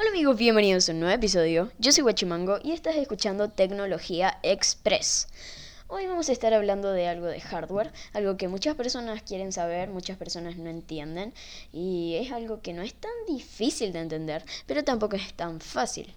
[0.00, 1.70] Hola amigos, bienvenidos a un nuevo episodio.
[1.78, 5.28] Yo soy Guachimango y estás escuchando Tecnología Express.
[5.88, 9.90] Hoy vamos a estar hablando de algo de hardware, algo que muchas personas quieren saber,
[9.90, 11.34] muchas personas no entienden
[11.70, 16.14] y es algo que no es tan difícil de entender, pero tampoco es tan fácil.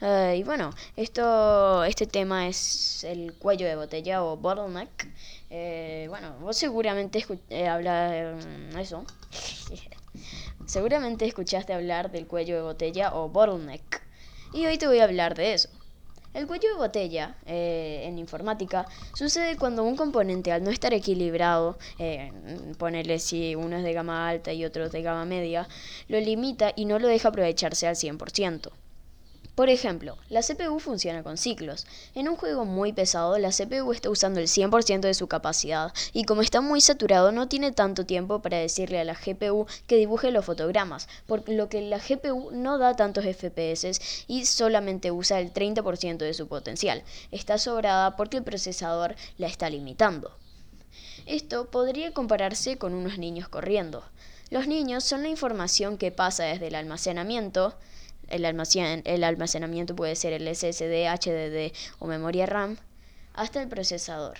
[0.00, 5.08] Uh, y bueno, esto, este tema es el cuello de botella o bottleneck.
[5.50, 9.04] Eh, bueno, vos seguramente eh, hablas de eso.
[10.68, 14.02] Seguramente escuchaste hablar del cuello de botella o bottleneck.
[14.52, 15.70] Y hoy te voy a hablar de eso.
[16.34, 21.78] El cuello de botella eh, en informática sucede cuando un componente al no estar equilibrado,
[21.98, 22.32] eh,
[22.76, 25.66] ponerle si uno es de gama alta y otro de gama media,
[26.06, 28.70] lo limita y no lo deja aprovecharse al 100%.
[29.58, 31.84] Por ejemplo, la CPU funciona con ciclos.
[32.14, 36.22] En un juego muy pesado, la CPU está usando el 100% de su capacidad y
[36.26, 40.30] como está muy saturado no tiene tanto tiempo para decirle a la GPU que dibuje
[40.30, 45.52] los fotogramas, por lo que la GPU no da tantos FPS y solamente usa el
[45.52, 47.02] 30% de su potencial.
[47.32, 50.30] Está sobrada porque el procesador la está limitando.
[51.26, 54.04] Esto podría compararse con unos niños corriendo.
[54.50, 57.74] Los niños son la información que pasa desde el almacenamiento
[58.28, 62.76] el, almacenamiento puede ser el SSD, HDD o memoria RAM,
[63.34, 64.38] hasta el procesador.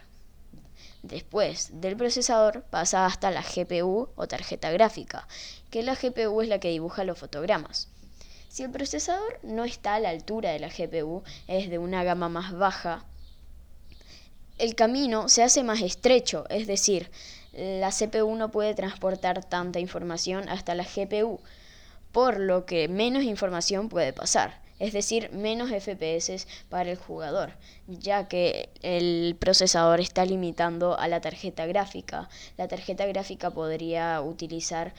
[1.03, 5.29] Después del procesador pasa hasta la GPU o tarjeta gráfica,
[5.71, 7.89] que la GPU es la que dibuja los fotogramas.
[8.49, 12.29] Si el procesador no está a la altura de la GPU, es de una gama
[12.29, 13.05] más baja,
[14.59, 17.11] el camino se hace más estrecho, es decir,
[17.53, 21.41] la CPU no puede transportar tanta información hasta la GPU,
[22.13, 27.51] por lo que menos información puede pasar, es decir, menos FPS para el jugador,
[27.89, 32.29] ya que el procesador está limitando a la tarjeta gráfica.
[32.57, 34.95] La tarjeta gráfica podría utilizar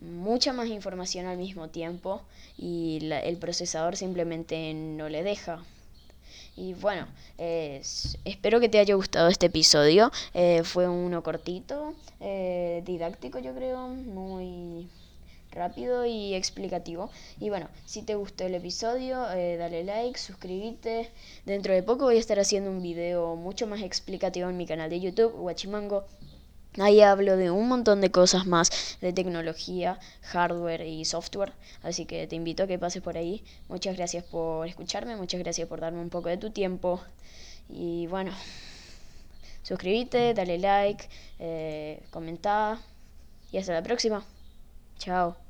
[0.00, 2.22] mucha más información al mismo tiempo
[2.56, 5.64] y el procesador simplemente no le deja.
[6.56, 10.12] Y bueno, espero que te haya gustado este episodio.
[10.34, 14.88] Eh, fue uno cortito, eh, didáctico yo creo, muy
[15.54, 17.10] rápido y explicativo.
[17.40, 21.10] Y bueno, si te gustó el episodio, eh, dale like, suscríbete.
[21.46, 24.90] Dentro de poco voy a estar haciendo un video mucho más explicativo en mi canal
[24.90, 26.04] de YouTube, Guachimango.
[26.78, 31.52] Ahí hablo de un montón de cosas más de tecnología, hardware y software.
[31.84, 33.44] Así que te invito a que pases por ahí.
[33.68, 37.00] Muchas gracias por escucharme, muchas gracias por darme un poco de tu tiempo.
[37.68, 38.32] Y bueno,
[39.62, 42.80] suscríbete, dale like, eh, comenta.
[43.52, 44.24] Y hasta la próxima.
[44.98, 45.43] Chao.